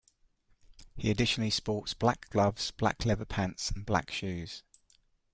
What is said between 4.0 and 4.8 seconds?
shoes.